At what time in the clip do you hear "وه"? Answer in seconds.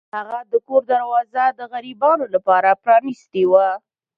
3.51-3.67